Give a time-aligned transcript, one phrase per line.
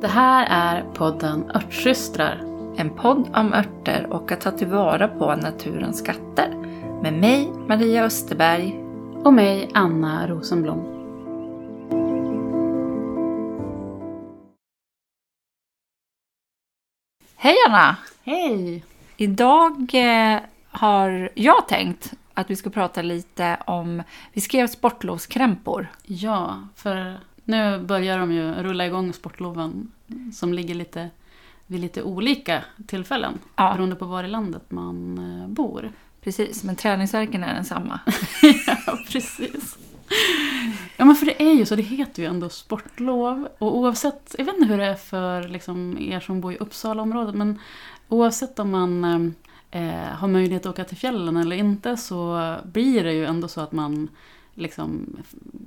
[0.00, 2.40] Det här är podden Örtsystrar.
[2.76, 6.54] En podd om örter och att ta tillvara på naturens skatter.
[7.02, 8.84] Med mig, Maria Österberg.
[9.24, 10.80] Och mig, Anna Rosenblom.
[17.36, 17.96] Hej Anna!
[18.24, 18.84] Hej!
[19.16, 20.40] Idag eh,
[20.70, 25.86] har jag tänkt att vi ska prata lite om, vi skrev sportlovskrämpor.
[26.02, 29.92] Ja, för nu börjar de ju rulla igång sportloven
[30.32, 31.10] som ligger lite
[31.66, 33.38] vid lite olika tillfällen.
[33.56, 33.72] Ja.
[33.72, 35.92] Beroende på var i landet man eh, bor.
[36.20, 38.00] Precis, men träningsverken är densamma.
[38.66, 39.78] ja, precis.
[40.96, 43.48] Ja, men för det är ju så, det heter ju ändå sportlov.
[43.58, 47.34] Och oavsett, jag vet inte hur det är för liksom, er som bor i Uppsalaområdet,
[47.34, 47.58] men
[48.08, 49.04] oavsett om man
[49.70, 53.60] eh, har möjlighet att åka till fjällen eller inte så blir det ju ändå så
[53.60, 54.08] att man
[54.58, 55.16] liksom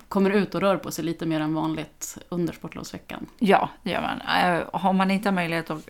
[0.07, 3.25] kommer ut och rör på sig lite mer än vanligt under sportlovsveckan.
[3.39, 4.21] Ja, det gör man.
[4.21, 5.89] Eh, Har man inte möjlighet att...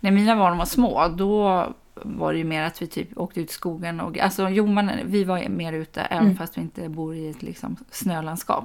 [0.00, 3.50] När mina barn var små, då var det ju mer att vi typ åkte ut
[3.50, 4.00] i skogen.
[4.00, 6.36] Och, alltså, jo, men vi var mer ute, även Mm.
[6.36, 8.64] fast vi inte bor i ett liksom, snölandskap.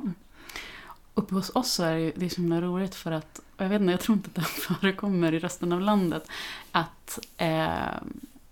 [1.14, 3.82] Uppe hos oss är det ju det är så himla roligt för att, jag vet
[3.82, 4.42] inte, jag tror inte att det
[4.76, 6.28] förekommer i resten av landet,
[6.72, 7.68] att eh,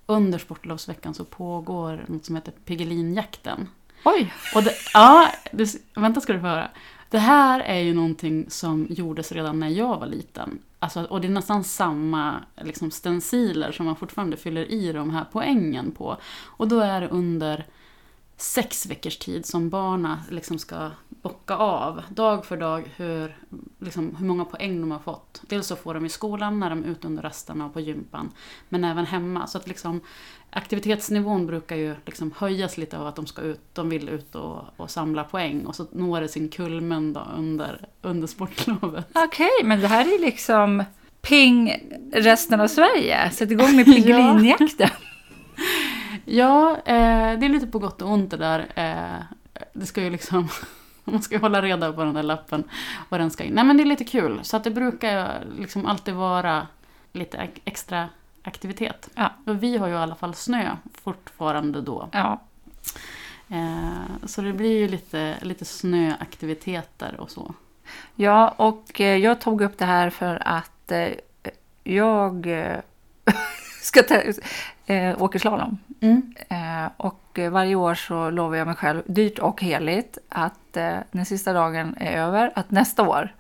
[0.06, 3.68] under sportlovsveckan så pågår något som heter Piggelinjakten.
[4.04, 4.34] Oj!
[4.56, 6.70] Och det, ja, det, vänta ska du få höra.
[7.10, 10.60] Det här är ju någonting som gjordes redan när jag var liten.
[10.80, 15.26] Alltså, och det är nästan samma liksom, stenciler som man fortfarande fyller i de här
[15.32, 16.18] poängen på.
[16.44, 17.66] Och då är det under
[18.38, 20.90] sex veckors tid som barnen liksom ska
[21.22, 23.36] bocka av dag för dag hur,
[23.80, 25.42] liksom, hur många poäng de har fått.
[25.48, 28.32] Dels så får de i skolan när de är ute under rasterna och på gympan,
[28.70, 29.48] men även hemma.
[29.48, 30.02] Så att liksom,
[30.50, 34.64] aktivitetsnivån brukar ju liksom höjas lite av att de, ska ut, de vill ut och,
[34.78, 39.08] och samla poäng och så når det sin kulmen då under, under sportlovet.
[39.14, 40.84] Okej, men det här är liksom
[41.22, 41.74] ping
[42.14, 43.32] resten av Sverige.
[43.32, 44.90] Sätt igång med pingvinjakten.
[46.26, 48.60] Ja, eh, det är lite på gott och ont det där.
[48.76, 49.38] Eh,
[49.74, 50.48] det ska ju liksom...
[51.12, 52.64] Man ska hålla reda på den där lappen.
[53.10, 53.54] Vad den ska in.
[53.54, 54.40] Nej men det är lite kul.
[54.44, 56.68] Så att det brukar liksom alltid vara
[57.14, 58.10] lite extra
[58.44, 59.10] aktivitet.
[59.16, 59.32] Ja.
[59.46, 62.10] Och vi har ju i alla fall snö fortfarande då.
[62.12, 62.40] Ja,
[63.52, 67.54] Eh, så det blir ju lite, lite snöaktiviteter och så.
[68.16, 71.10] ja, och eh, jag tog upp det här för att eh,
[71.84, 72.48] jag
[73.82, 74.04] ska
[74.92, 75.78] eh, åka slalom.
[76.50, 81.24] Eh, och varje år så lovar jag mig själv, dyrt och heligt, att eh, när
[81.24, 83.36] sista dagen är över, att nästa år,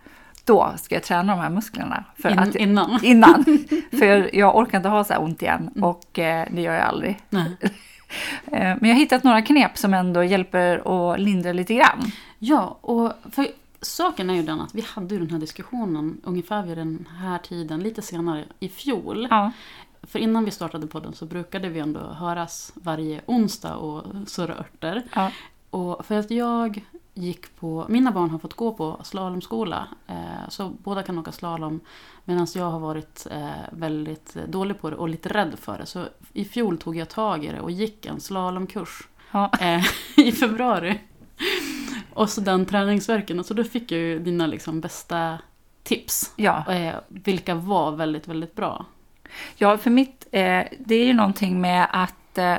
[0.46, 2.04] då ska jag träna de här musklerna.
[2.16, 3.00] För In, att, innan.
[3.04, 3.44] innan.
[3.92, 5.84] För jag orkar inte ha så här ont igen Mm.
[5.84, 7.20] och eh, det gör jag aldrig.
[8.46, 12.12] Eh, men jag har hittat några knep som ändå hjälper att lindra lite grann.
[12.40, 13.48] Ja, och för
[13.82, 17.38] saken är ju den att vi hade ju den här diskussionen ungefär vid den här
[17.38, 19.28] tiden, lite senare i fjol.
[19.30, 19.52] Ja,
[20.04, 25.04] För innan vi startade podden så brukade vi ändå höras varje onsdag och surra örter.
[25.16, 25.32] ja,
[25.70, 29.88] Och för att jag gick på, mina barn har fått gå på slalomskola.
[30.08, 31.80] Eh, så båda kan åka slalom.
[32.26, 35.86] Medan jag har varit eh, väldigt dålig på det och lite rädd för det.
[35.86, 39.52] Så i fjol tog jag tag i det och gick en slalomkurs ja.
[39.60, 39.84] eh,
[40.18, 41.00] i februari.
[42.14, 43.44] Och så den träningsverken.
[43.44, 45.38] Så då fick jag ju dina liksom bästa
[45.84, 46.34] tips.
[46.36, 46.74] ja.
[46.74, 48.86] Eh, vilka var väldigt, väldigt bra.
[49.58, 52.58] Ja för mitt, eh, det är ju någonting med att eh,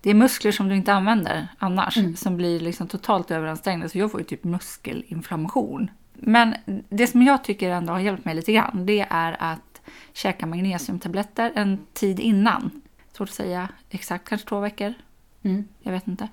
[0.00, 2.16] det är muskler som du inte använder annars Mm.
[2.16, 3.88] som blir liksom totalt överansträngda.
[3.88, 5.90] Så jag får ju typ muskelinflammation.
[6.14, 6.54] Men
[6.88, 9.80] det som jag tycker ändå har hjälpt mig lite grann, det är att
[10.12, 12.82] käka magnesiumtabletter en tid innan.
[13.12, 14.94] Svårt att säga exakt, kanske två veckor.
[15.42, 15.64] Mm.
[15.82, 16.28] Jag vet inte.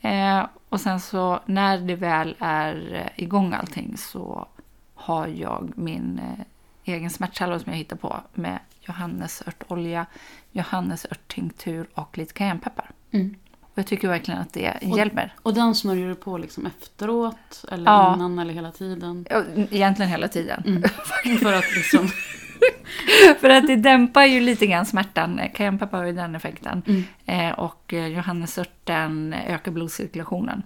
[0.00, 4.46] Eh, och sen så när det väl är eh, igång allting så
[4.94, 6.44] har jag min eh,
[6.92, 10.06] egen smärtsalva som jag hittar på med johannesörtolja,
[10.52, 12.90] johannesörttinktur och lite cayennepeppar.
[13.10, 13.34] Mm.
[13.62, 15.34] Och jag tycker verkligen att det Och- hjälper.
[15.42, 17.64] Och den smörjer du på liksom efteråt?
[17.72, 18.14] Eller Ja.
[18.14, 19.26] innan eller hela tiden?
[19.70, 20.62] Egentligen hela tiden.
[20.66, 20.82] Mm.
[21.40, 22.08] För att liksom...
[23.40, 25.40] För att det dämpar ju lite grann smärtan.
[25.54, 26.82] Cayennepeppar har ju den effekten.
[26.86, 27.04] Mm.
[27.26, 30.62] Eh, och eh, johannesörten ökar blodcirkulationen.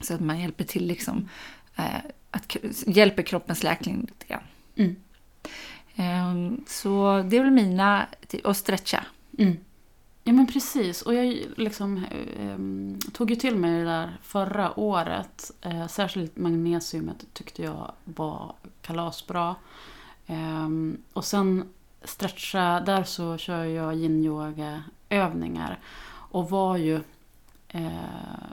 [0.00, 1.28] Så att man hjälper till liksom,
[1.76, 1.84] eh,
[2.30, 2.56] att
[2.86, 4.42] hjälper kroppens läkning lite grann.
[4.76, 4.96] Mm.
[5.96, 8.06] Ehm, så det är väl mina,
[8.44, 9.04] och stretcha.
[9.38, 9.56] Mm.
[10.24, 11.02] Ja men precis.
[11.02, 15.50] Och jag liksom, eh, tog ju till mig det där förra året.
[15.60, 19.54] Eh, särskilt magnesiumet tyckte jag var kalasbra.
[20.26, 20.68] Eh,
[21.12, 21.68] och sen
[22.04, 25.78] stretcha, där så kör jag yin-yoga övningar.
[26.08, 27.00] Och var ju...
[27.68, 27.90] Eh,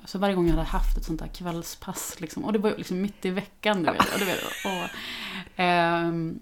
[0.06, 2.78] så varje gång jag hade haft ett sånt där kvällspass, liksom, och det var ju
[2.78, 4.14] liksom mitt i veckan, du vet.
[4.14, 4.90] Och, du vet och,
[5.56, 6.40] ehm,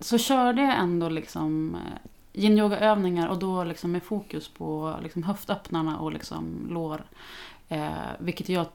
[0.00, 2.10] så körde jag ändå liksom eh,
[2.42, 7.04] yin-yoga-övningar och då liksom med fokus på liksom höftöppnarna och liksom lår.
[7.68, 8.66] Eh, vilket jag...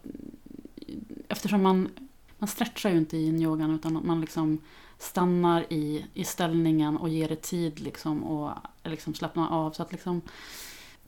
[1.27, 1.89] Eftersom man,
[2.37, 4.59] man stretchar ju inte i yin-yogan utan man liksom
[4.97, 8.51] stannar i, i ställningen och ger det tid liksom och
[8.83, 9.71] liksom slappnar av.
[9.71, 10.21] Så att liksom,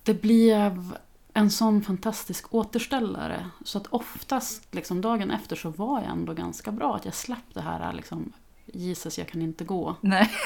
[0.04, 0.98] det blev
[1.34, 3.50] en sån fantastisk återställare.
[3.64, 6.96] Så att oftast liksom dagen efter så var jag ändå ganska bra.
[6.96, 8.34] Att jag slapp det här liksom,
[8.76, 9.96] Jesus jag kan inte gå.
[10.02, 10.30] Nej.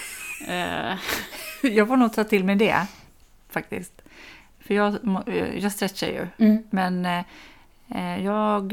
[0.48, 0.98] Eh,
[1.62, 2.88] Jag får nog ta till mig det
[3.50, 4.02] faktiskt.
[4.60, 4.98] För jag,
[5.60, 6.28] jag stretchar ju.
[6.46, 7.06] mm, Men
[7.90, 8.68] eh, jag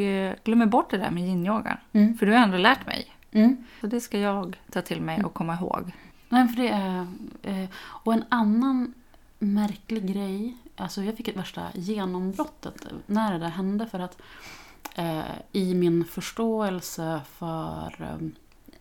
[0.44, 1.76] glömmer bort det där med yin-yogan.
[1.92, 3.06] mm, För du har ändå lärt mig.
[3.32, 3.56] mm.
[3.80, 5.92] Så det ska jag ta till mig och komma ihåg.
[6.28, 7.06] Nej, för det är...
[7.42, 8.94] Eh, och en annan
[9.38, 10.56] märklig grej.
[10.76, 13.86] Alltså jag fick ett värsta genombrottet när det där hände.
[13.86, 14.18] För att
[14.94, 15.20] eh,
[15.52, 18.28] i min förståelse för eh,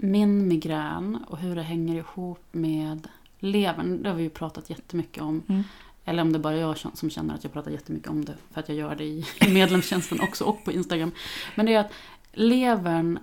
[0.04, 3.08] min migrän och hur det hänger ihop med
[3.40, 4.04] levern.
[4.04, 5.44] Det har vi ju pratat jättemycket om.
[5.50, 5.64] Mm.
[6.06, 8.36] Eller om det bara är jag som känner att jag pratar jättemycket om det.
[8.52, 11.12] För att jag gör det i medlemstjänsten också och på Instagram.
[11.56, 11.92] Men det är att
[12.32, 13.20] levern,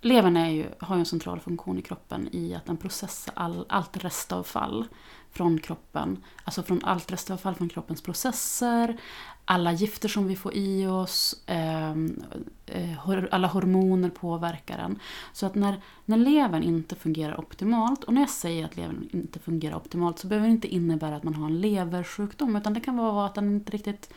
[0.00, 3.66] levern är ju, har ju en central funktion i kroppen i att den processar all,
[3.68, 4.86] allt restavfall
[5.32, 6.24] från kroppen.
[6.44, 8.96] Alltså från allt restavfall från kroppens processer,
[9.44, 12.22] alla gifter som vi får i oss, ehm,
[12.66, 14.98] eh, alla hormoner påverkar den.
[15.32, 19.38] Så att när, när levern inte fungerar optimalt, och när jag säger att levern inte
[19.38, 22.96] fungerar optimalt så behöver det inte innebära att man har en leversjukdom, utan det kan
[22.96, 24.12] vara att den inte riktigt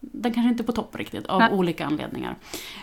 [0.00, 1.52] den kanske inte är på topp riktigt av Nej.
[1.52, 2.36] olika anledningar.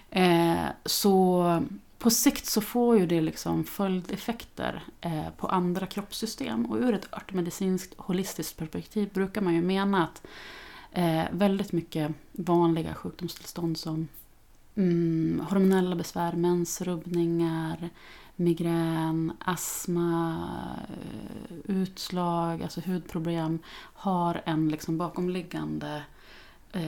[0.10, 1.64] Eh, så
[2.02, 6.66] på sikt så får ju det liksom följdeffekter eh, på andra kroppssystem.
[6.66, 10.28] Och ur ett örtmedicinskt holistiskt perspektiv brukar man ju mena att
[10.92, 14.08] eh, väldigt mycket vanliga sjukdomstillstånd som
[14.76, 17.90] mm, hormonella besvär, mensrubbningar,
[18.36, 20.40] migrän, astma,
[20.90, 23.60] eh, utslag, alltså hudproblem
[23.94, 26.04] har en liksom bakomliggande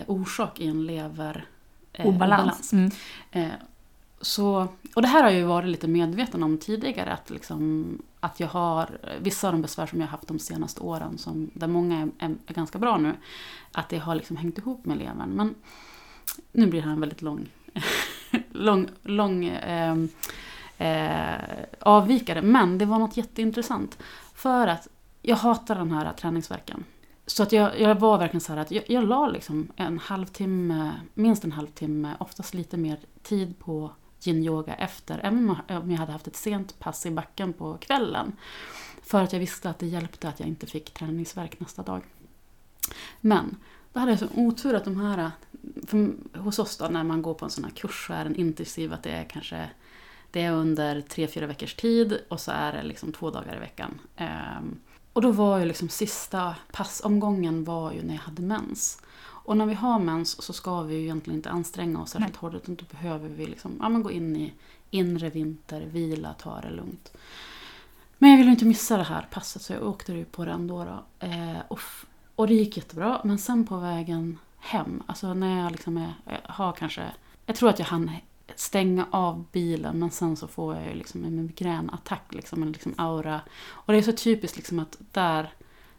[0.07, 1.45] orsak i en lever
[1.97, 2.73] Obalans.
[2.73, 2.91] Mm.
[4.23, 7.13] Så, och det här har jag ju varit lite medveten om tidigare.
[7.13, 7.85] Att, liksom,
[8.19, 8.89] att jag har
[9.21, 12.25] vissa av de besvär som jag har haft de senaste åren, som, där många är,
[12.25, 13.13] är, är ganska bra nu,
[13.71, 15.29] att det har liksom hängt ihop med levern.
[15.29, 15.55] Men
[16.51, 17.47] nu blir det här en väldigt lång,
[18.51, 19.97] lång, lång eh,
[20.77, 21.41] eh,
[21.79, 22.41] avvikare.
[22.41, 23.97] Men det var något jätteintressant.
[24.33, 24.87] För att
[25.21, 26.83] jag hatar den här träningsverken.
[27.25, 30.91] Så att jag, jag var verkligen så här att jag, jag la liksom en halvtimme,
[31.13, 33.91] minst en halvtimme, oftast lite mer tid på
[34.27, 35.19] yin-yoga efter.
[35.23, 38.31] Även om jag- hade haft ett sent pass i backen på kvällen.
[39.03, 42.01] För att jag visste att det hjälpte att jag inte fick träningsvärk nästa dag.
[43.21, 43.57] Men
[43.93, 45.31] då hade jag så otur att de här,
[45.87, 48.35] för hos oss då när man går på en sån här kurs så är den
[48.35, 49.69] intensiv att det är kanske
[50.31, 53.59] det är under tre, fyra veckors tid och så är det liksom två dagar i
[53.59, 53.99] veckan.
[54.15, 54.79] Ehm,
[55.13, 59.01] och då var ju liksom sista passomgången var ju när jag hade mens.
[59.45, 62.53] Och när vi har mens så ska vi ju egentligen inte anstränga oss särskilt hårt
[62.53, 64.53] utan då behöver vi liksom, ja, men gå in i
[64.89, 67.11] inre vinter, vila, ta det lugnt.
[68.17, 70.85] Men jag ville inte missa det här passet så jag åkte ju på det ändå.
[70.85, 71.27] Då.
[71.27, 71.79] Eh, och,
[72.35, 73.21] och det gick jättebra.
[73.23, 77.11] Men sen på vägen hem, alltså när jag liksom är, jag har kanske,
[77.45, 78.11] jag tror att jag hann
[78.55, 82.93] stänga av bilen men sen så får jag ju liksom en migränattack, liksom, en liksom
[82.97, 83.41] aura.
[83.67, 85.53] Och det är så typiskt liksom att där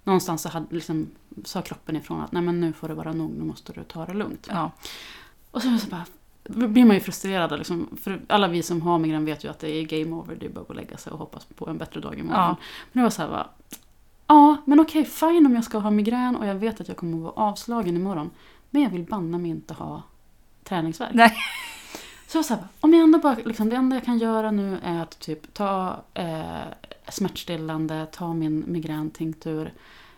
[0.04, 1.10] någonstans så hade, liksom,
[1.44, 4.06] sa kroppen ifrån att nej men nu får det vara nog, nu måste du ta
[4.06, 4.48] det lugnt.
[4.50, 4.70] Ja.
[5.50, 6.04] Och så, så bara,
[6.48, 7.58] blir man ju frustrerad.
[7.58, 10.36] Liksom, för alla vi som har migrän vet ju att det är game over.
[10.36, 12.40] Det är bara att lägga sig och hoppas på en bättre dag imorgon.
[12.40, 12.56] Ja.
[12.92, 13.48] Men det var så här bara,
[14.26, 17.16] ja men okej fine om jag ska ha migrän och jag vet att jag kommer
[17.16, 18.30] att vara avslagen imorgon.
[18.70, 20.02] Men jag vill banna mig inte ha
[20.64, 21.14] träningsvärk.
[21.14, 21.36] Nej.
[22.26, 24.78] Så jag så här, om jag ändå bara, liksom, det enda jag kan göra nu
[24.82, 26.44] är att typ ta eh,
[27.08, 29.72] smärtstillande, ta min migräntinktur.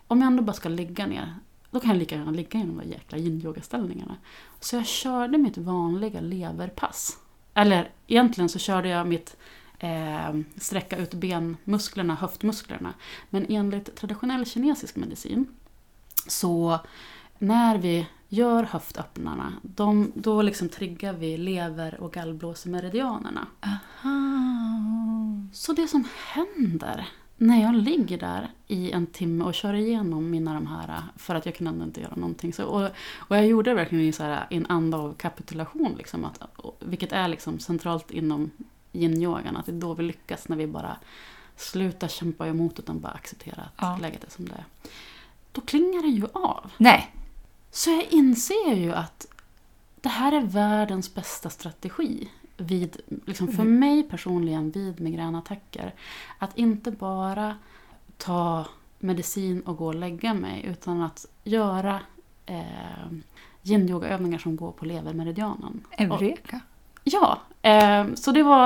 [0.09, 1.35] Om jag ändå bara ska ligga ner,
[1.71, 4.17] då kan jag lika gärna ligga i de där jäkla yin-yoga-ställningarna.
[4.61, 7.19] Så jag körde mitt vanliga leverpass.
[7.55, 9.37] Eller egentligen så körde jag mitt
[9.79, 12.95] eh, sträcka ut benmusklerna, höftmusklerna.
[13.31, 15.47] Men enligt traditionell kinesisk medicin
[16.29, 16.79] så
[17.39, 23.47] när vi gör höftöppnarna, de, då liksom triggar vi lever och gallblåsemeridianerna.
[25.53, 30.55] Så det som händer när jag ligger där i en timme och kör igenom mina
[30.55, 32.53] de här, för att jag kan ändå inte göra någonting.
[32.53, 35.95] Så, och, och jag gjorde det verkligen i, så här, i en anda av kapitulation,
[35.99, 38.51] liksom, att, och, vilket är liksom centralt inom
[38.93, 40.97] yin-yogan, att det är då vi lyckas när vi bara
[41.57, 43.99] slutar kämpa emot utan bara acceptera att Ja.
[44.01, 44.65] läget är som det är.
[45.53, 46.73] Då klingar den ju av.
[46.77, 47.15] Nej.
[47.71, 49.27] Så jag inser ju att
[50.01, 52.97] det här är världens bästa strategi vid,
[53.27, 53.79] liksom för Mm.
[53.79, 55.95] mig personligen vid migränattacker,
[56.39, 57.55] att inte bara
[58.19, 58.65] ta
[58.99, 62.01] medicin och gå och lägga mig, utan att göra
[62.47, 63.13] eh,
[63.63, 65.81] yin-yoga-övningar som går på levermeridianen.
[65.91, 66.61] Eureka.
[67.05, 68.65] Ja, eh, så det var...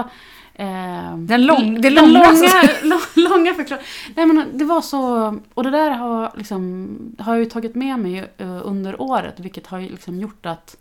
[0.55, 2.49] Eh, Den lång- det den långa- långa,
[2.83, 3.87] lång- långa förklaringen.
[4.17, 5.39] Nej men det var så...
[5.55, 9.67] Och det där har, liksom, har jag ju tagit med mig eh, under året, vilket
[9.67, 10.77] har ju liksom gjort att...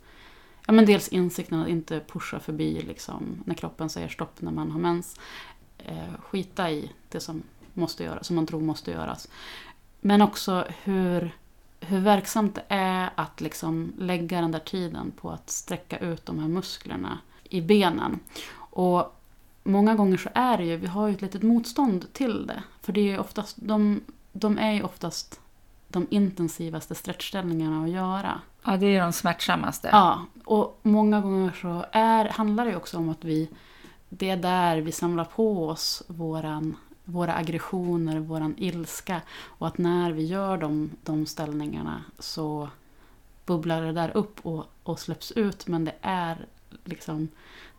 [0.70, 4.70] Ja men dels insikten att inte pusha förbi liksom, när kroppen säger stopp när man
[4.70, 5.20] har mens.
[5.78, 7.42] Eh, skita i det som,
[7.74, 9.28] måste göras, som man tror måste göras.
[10.00, 11.34] Men också hur,
[11.80, 16.38] hur verksamt det är att liksom lägga den där tiden på att sträcka ut de
[16.38, 18.20] här musklerna i benen.
[18.56, 19.20] Och
[19.64, 22.62] många gånger så är det ju, vi har ju ett litet motstånd till det.
[22.82, 24.00] För det är ju oftast, de,
[24.32, 25.40] de är ju oftast
[25.88, 28.40] de intensivaste stretchställningarna att göra.
[28.64, 29.88] Ja, det är de smärtsammaste.
[29.92, 33.48] Ja, och många gånger så är, handlar det också om att vi,
[34.08, 39.20] det är där vi samlar på oss våran, våra aggressioner, våran ilska.
[39.42, 42.68] Och att när vi gör de, de ställningarna så
[43.46, 45.66] bubblar det där upp och, och släpps ut.
[45.66, 46.46] Men det är
[46.84, 47.28] liksom,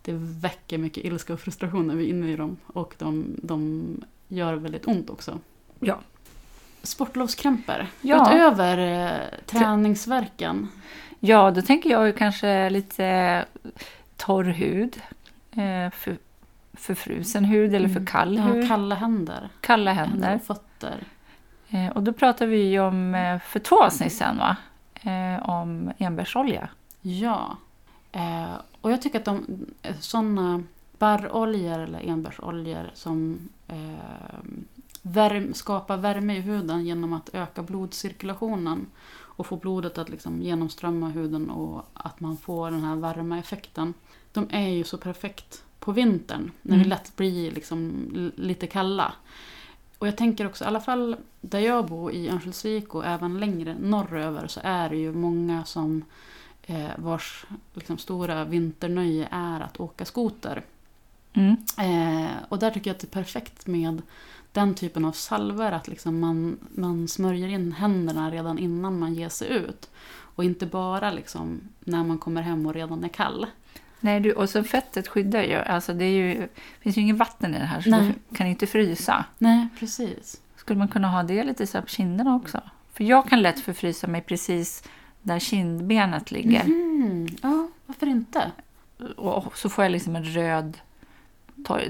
[0.02, 2.58] det väcker mycket ilska och frustration när vi är inne i dem.
[2.68, 3.84] Och de, de
[4.28, 5.40] gör väldigt ont också.
[5.80, 6.00] Ja.
[6.84, 8.28] Sportlovskrämpor, Ja.
[8.32, 10.68] utöver eh, träningsverken.
[11.20, 13.46] Ja, då tänker jag ju kanske lite
[14.18, 15.02] torr hud.
[15.52, 16.18] Eh, för,
[16.74, 18.06] förfrusen hud eller för Mm.
[18.08, 18.68] kall Ja, hud.
[18.68, 19.50] kalla händer.
[19.62, 20.36] Kalla Händer händer.
[20.36, 21.04] och fötter.
[21.70, 24.56] Eh, och då pratar vi ju om, eh, för två avsnitt sen va?
[25.02, 26.70] Eh, om enbärsolja.
[27.02, 27.58] Ja.
[28.12, 29.66] Eh, och jag tycker att de
[30.00, 30.64] sådana
[30.98, 34.38] barroljor eller enbärsoljor som eh,
[35.02, 41.10] värm, skapar värme i huden genom att öka blodcirkulationen och få blodet att liksom genomströmma
[41.10, 43.94] huden och att man får den här varma effekten.
[44.32, 46.90] De är ju så perfekt på vintern när Mm.
[46.90, 49.14] lätt blir liksom lite kalla.
[49.98, 53.76] Och jag tänker också, i alla fall där jag bor i Örnsköldsvik och även längre
[53.80, 56.04] norröver så är det ju många som
[56.64, 60.64] eh, vars liksom, stora vinternöje är att åka skoter.
[61.34, 61.56] Mm.
[61.78, 64.02] Eh, och där tycker jag att det är perfekt med
[64.52, 69.30] den typen av salver, att liksom man, man smörjer in händerna redan innan man ger
[69.30, 69.90] sig ut.
[70.36, 73.46] Och inte bara liksom när man kommer hem och redan är kall.
[74.00, 75.56] Nej, du, och så fettet skyddar ju.
[75.56, 78.14] Alltså det är ju, det finns ju ingen vatten i det här så Nej.
[78.30, 79.26] du kan inte frysa.
[79.38, 80.42] Nej, precis.
[80.56, 82.62] Skulle man kunna ha det lite så på kinderna också?
[82.94, 84.84] För jag kan lätt förfrysa mig precis
[85.22, 86.64] där kindbenet ligger.
[86.64, 87.28] Mhm.
[87.42, 88.52] Ja, varför inte?
[89.18, 90.78] Och så får jag liksom en röd...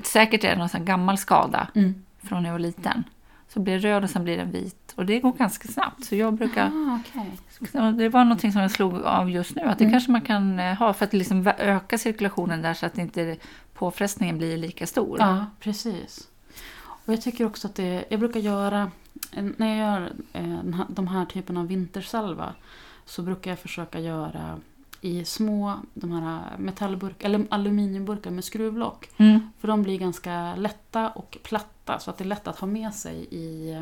[0.03, 2.03] Säkert är det någon gammal skada Mm.
[2.23, 3.03] Från när jag var liten.
[3.47, 4.93] Så blir det röd och sen blir den vit.
[4.95, 6.05] Och det går ganska snabbt.
[6.05, 6.65] Så jag brukar...
[6.67, 6.99] Ah.
[7.71, 9.61] Så Det var någonting som jag slog av just nu.
[9.61, 9.91] Att det Mm.
[9.93, 13.37] kanske man kan eh, ha för att liksom öka cirkulationen där så att inte
[13.73, 15.17] påfrestningen blir lika stor.
[15.19, 16.27] Ja, precis.
[16.79, 18.91] Och jag tycker också att det, jag brukar göra,
[19.57, 22.53] när jag gör eh, den de här typen av vintersalva
[23.05, 24.59] så brukar jag försöka göra
[25.01, 29.09] i små de här metallburkar, eller aluminiumburkar med skruvlock.
[29.17, 29.51] Mm.
[29.59, 32.93] För de blir ganska lätta och platta så att det är lätt att ha med
[32.93, 33.75] sig i,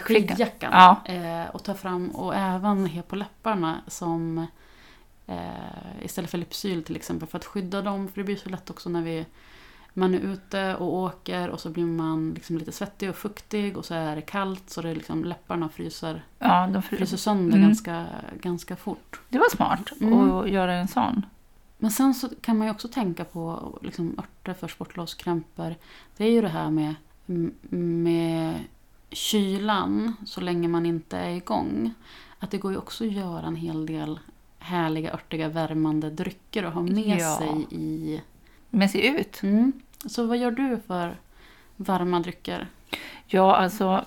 [0.00, 0.70] skidjackan.
[0.72, 1.12] Ja.
[1.14, 4.46] Eh, och ta fram, och även ha på läpparna som
[5.26, 8.08] eh, istället för Lypsyl till exempel för att skydda dem.
[8.08, 9.26] För det blir så lätt också när vi,
[9.94, 13.84] man är ute och åker och så blir man liksom lite svettig och fuktig och
[13.84, 16.96] så är det kallt så det är liksom läpparna fryser, Ja, de fryser.
[16.96, 17.68] fryser sönder Mm.
[17.68, 18.06] ganska,
[18.40, 19.20] ganska fort.
[19.28, 20.30] Det var smart Mm.
[20.30, 21.26] att göra en sån.
[21.78, 25.74] Men sen så kan man ju också tänka på liksom, örter för sportlovskrämpor.
[26.16, 26.94] Det är ju det här med,
[27.70, 28.54] med
[29.10, 31.92] kylan så länge man inte är igång.
[32.38, 34.18] Att det går ju också att göra en hel del
[34.58, 37.36] härliga, örtiga, värmande drycker och ha med Ja.
[37.38, 38.20] sig i...
[38.70, 39.42] Med sig ut.
[39.42, 39.72] Mm.
[40.06, 41.16] Så vad gör du för
[41.76, 42.66] varma drycker?
[43.26, 44.04] Ja, alltså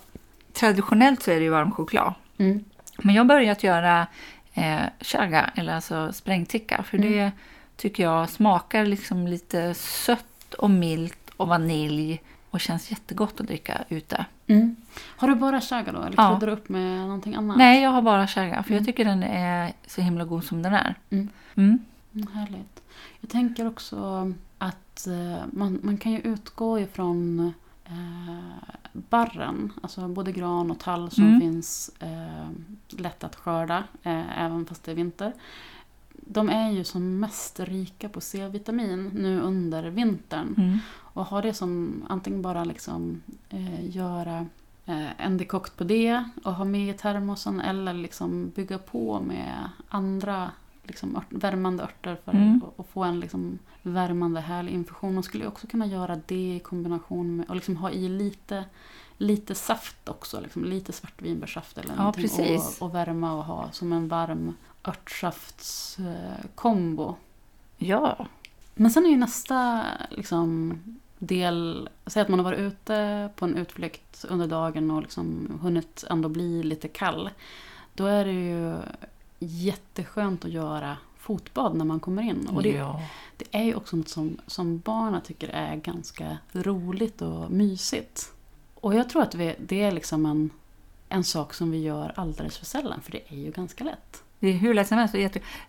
[0.53, 2.13] traditionellt så är det ju varm choklad.
[2.38, 2.63] Mm.
[3.03, 4.08] Men jag har börjat göra
[4.53, 6.84] eh, chaga, eller alltså sprängticka.
[6.84, 7.12] För Mm.
[7.12, 7.32] det
[7.75, 12.22] tycker jag smakar liksom lite sött och milt och vanilj.
[12.50, 14.25] Och känns jättegott att dricka ute.
[14.48, 14.75] Mm.
[15.00, 15.98] Har du bara chaga då?
[16.01, 17.58] Eller kryddar du upp med någonting annat?
[17.58, 18.63] Nej, jag har bara chaga.
[18.63, 18.77] För Mm.
[18.77, 20.96] jag tycker den är så himla god som den är.
[21.10, 21.29] Mm.
[21.55, 21.79] Mm.
[22.15, 22.82] Mm, härligt.
[23.22, 27.53] Jag tänker också att eh, man, man kan ju utgå ifrån
[27.86, 31.39] eh, barren, alltså både gran och tall som Mm.
[31.41, 32.50] finns eh,
[32.89, 35.34] lätt att skörda, eh, även fast det är vinter.
[36.13, 40.55] De är ju som mest rika på C-vitamin nu under vintern.
[40.58, 40.79] Mm.
[41.15, 44.46] Och ha det som antingen bara liksom eh, göra
[44.86, 49.70] eh, en dekokt på det och ha med i termosen eller liksom bygga på med
[49.89, 50.51] andra
[50.84, 52.62] liksom ört, värmande örter för Mm.
[52.63, 55.13] att, att få en liksom värmande härlig infusion.
[55.13, 58.66] Man skulle också kunna göra det i kombination med och liksom ha i lite,
[59.18, 60.42] lite saft också.
[60.42, 62.22] Liksom lite svartvinbärssaft eller Ja, någonting.
[62.24, 62.78] precis.
[62.82, 64.54] Och, och värma och ha som en varm
[66.04, 67.16] örtsaftskombo.
[67.78, 68.25] Ja,
[68.75, 70.80] Men sen är ju nästa liksom,
[71.20, 76.04] del, säg att man har varit ute på en utflykt under dagen och liksom hunnit
[76.10, 77.30] ändå bli lite kall.
[77.94, 78.75] Då är det ju
[79.44, 82.48] jätteskönt att göra fotbad när man kommer in.
[82.48, 83.02] Och det, ja.
[83.38, 88.32] det är ju också något som, som barnen tycker är ganska roligt och mysigt.
[88.76, 90.50] Och jag tror att vi, det är liksom en,
[91.10, 94.24] en sak som vi gör alldeles för sällan, för det är ju ganska lätt.
[94.40, 95.16] Det är hur lätt som helst.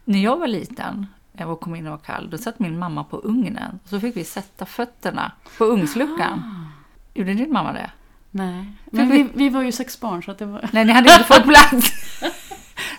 [0.04, 1.06] När jag var liten
[1.46, 3.78] och kom in och var kall, då satt min mamma på ugnen.
[3.82, 6.38] Och så fick vi sätta fötterna på ugnsluckan.
[6.38, 6.82] Ah,
[7.14, 7.90] Gjorde din mamma det?
[8.30, 10.68] nej, men vi, vi var ju sex barn så att det var...
[10.72, 11.92] Nej, ni hade inte fått plats.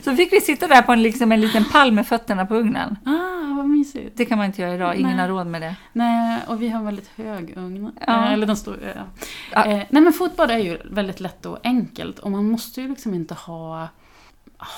[0.06, 2.98] Så fick vi sitta där på en, liksom en liten pall med fötterna på ugnen.
[3.06, 4.18] Ah, vad mysigt.
[4.18, 5.20] Det kan man inte göra idag, ingen Nej.
[5.20, 5.76] har råd med det.
[5.94, 7.92] Nej, och vi har en väldigt hög ugn.
[8.08, 8.26] Ja.
[8.26, 9.04] Eh, Eller den står, ja.
[9.52, 9.66] Ja.
[9.66, 13.14] Eh, nej men fotbad är ju väldigt lätt och enkelt och man måste ju liksom
[13.14, 13.88] inte ha,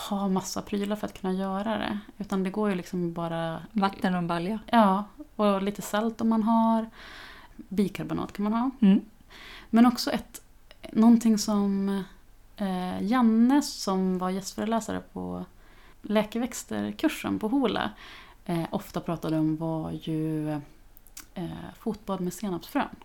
[0.09, 1.99] ha massa prylar för att kunna göra det.
[2.17, 4.59] Utan det går ju liksom bara, Vatten och en balja.
[4.65, 5.03] ja,
[5.35, 6.89] och lite salt om man har.
[7.55, 8.69] Bikarbonat kan man ha.
[8.81, 9.01] Mm.
[9.69, 10.41] Men också ett,
[10.91, 12.03] någonting som
[12.57, 15.45] eh, Janne som var gästföreläsare på
[16.01, 17.91] läkeväxterkursen på Hola
[18.45, 20.51] eh, ofta pratade om var ju
[21.33, 22.95] eh, fotbad med senapsfrön.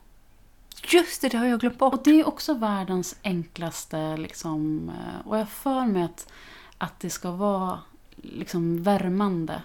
[0.92, 1.94] Just det, det har jag glömt bort.
[1.94, 6.32] Och det är också världens enklaste liksom, eh, och jag för mig att,
[6.78, 7.80] att det ska vara
[8.16, 9.62] liksom värmande.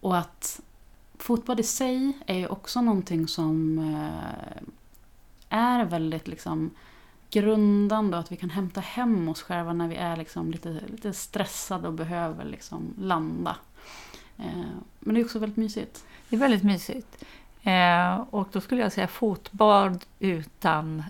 [0.00, 0.60] Och att
[1.18, 4.62] fotbad i sig är ju också någonting som eh,
[5.48, 6.70] är väldigt liksom
[7.32, 11.12] grundande och att vi kan hämta hem oss själva när vi är liksom lite, lite
[11.12, 13.56] stressade och behöver liksom landa.
[14.38, 14.44] Eh,
[15.00, 16.04] Men det är också väldigt mysigt.
[16.28, 17.24] Det är väldigt mysigt.
[17.62, 21.04] Eh, och då skulle jag säga fotbad utan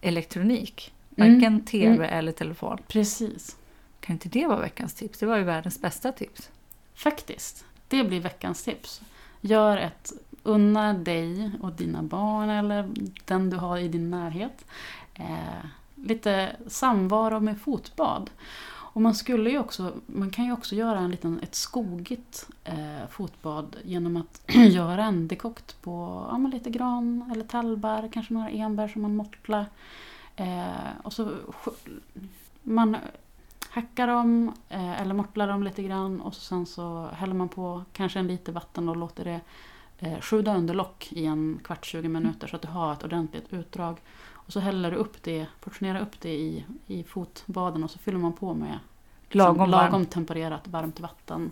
[0.00, 0.92] elektronik.
[1.16, 1.34] Mm.
[1.34, 2.18] Varken tv Mm.
[2.18, 2.78] eller telefon.
[2.88, 3.56] Precis.
[4.00, 5.18] Kan inte det vara veckans tips?
[5.18, 6.50] Det var ju världens bästa tips.
[6.94, 7.64] Faktiskt.
[7.88, 9.00] Det blir veckans tips.
[9.40, 12.88] Gör ett, unna dig och dina barn eller
[13.24, 14.64] den du har i din närhet.
[15.14, 18.30] Eh, lite samvaro med fotbad.
[18.94, 23.08] Och man, skulle ju också, man kan ju också göra en liten, ett skogigt eh,
[23.10, 28.88] fotbad genom att göra en dekokt på ja, lite gran eller tallbär, kanske några enbär
[28.88, 29.66] som man mortlar.
[30.36, 31.30] Eh, och så
[32.62, 32.96] man
[33.70, 38.18] hackar dem eh, eller mortlar dem lite grann och sen så häller man på kanske
[38.18, 39.40] en liter vatten och låter det
[39.98, 43.52] eh, sjuda under lock i en kvart, 20 minuter så att du har ett ordentligt
[43.52, 44.00] utdrag.
[44.46, 48.18] Och så häller du upp det, portionerar upp det i, i fotbaden och så fyller
[48.18, 48.78] man på med
[49.30, 51.50] Lagom lagom tempererat varmt vatten.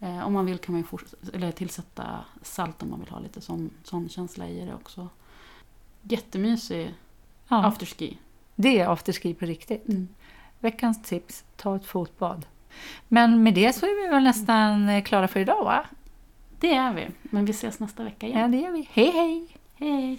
[0.00, 0.84] Eh, om man vill kan man
[1.32, 5.08] eller tillsätta salt om man vill ha lite sån, sån känsla i det också.
[6.02, 6.94] Jättemysig
[7.48, 8.18] Ja, afterski.
[8.54, 9.88] det är afterski på riktigt.
[9.88, 10.08] Mm.
[10.60, 12.46] Veckans tips, ta ett fotbad.
[13.08, 15.86] Men med det så är vi väl nästan eh, klara för idag va?
[16.60, 18.40] Det är vi, men vi ses nästa vecka igen.
[18.40, 18.88] Ja, det gör vi.
[18.92, 19.48] Hej hej!
[19.74, 20.18] Hej!